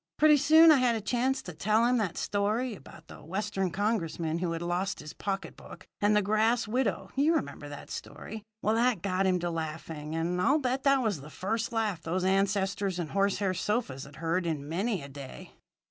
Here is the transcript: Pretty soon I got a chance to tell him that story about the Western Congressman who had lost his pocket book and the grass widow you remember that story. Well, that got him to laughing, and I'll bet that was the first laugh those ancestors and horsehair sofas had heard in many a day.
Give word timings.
Pretty 0.17 0.37
soon 0.37 0.71
I 0.71 0.79
got 0.81 0.95
a 0.95 0.99
chance 0.99 1.43
to 1.43 1.53
tell 1.53 1.85
him 1.85 1.97
that 1.99 2.17
story 2.17 2.73
about 2.73 3.05
the 3.07 3.17
Western 3.23 3.69
Congressman 3.69 4.39
who 4.39 4.53
had 4.53 4.63
lost 4.63 4.99
his 4.99 5.13
pocket 5.13 5.55
book 5.55 5.85
and 6.01 6.15
the 6.15 6.23
grass 6.23 6.67
widow 6.67 7.11
you 7.15 7.35
remember 7.35 7.69
that 7.69 7.91
story. 7.91 8.41
Well, 8.63 8.73
that 8.73 9.03
got 9.03 9.27
him 9.27 9.37
to 9.41 9.51
laughing, 9.51 10.15
and 10.15 10.41
I'll 10.41 10.57
bet 10.57 10.81
that 10.85 11.03
was 11.03 11.21
the 11.21 11.29
first 11.29 11.71
laugh 11.71 12.01
those 12.01 12.23
ancestors 12.25 12.97
and 12.97 13.11
horsehair 13.11 13.53
sofas 13.53 14.05
had 14.05 14.15
heard 14.15 14.47
in 14.47 14.67
many 14.67 15.03
a 15.03 15.07
day. 15.07 15.51